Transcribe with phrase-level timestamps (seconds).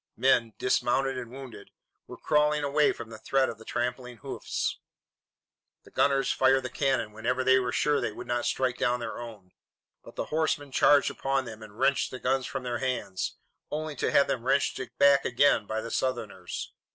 [0.17, 1.69] Men, dismounted and wounded,
[2.07, 4.79] were crawling away from the threat of the trampling hoofs.
[5.83, 9.19] The gunners fired the cannon whenever they were sure they would not strike down their
[9.19, 9.51] own,
[10.03, 13.35] but the horsemen charged upon them and wrenched the guns from their hands,
[13.69, 16.73] only to have them wrenched back again by the Southerners.